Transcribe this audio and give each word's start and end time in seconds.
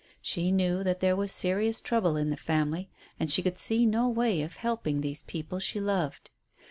She 0.19 0.51
knew 0.51 0.83
that 0.83 0.99
there 0.99 1.15
was 1.15 1.31
serious 1.31 1.79
trouble 1.79 2.17
in 2.17 2.31
the 2.31 2.35
family, 2.35 2.89
and 3.19 3.29
she 3.29 3.43
could 3.43 3.59
see 3.59 3.85
no 3.85 4.09
way 4.09 4.41
of 4.41 4.55
helping 4.57 5.01
these 5.01 5.21
people 5.21 5.59
she 5.59 5.79
loved. 5.79 6.31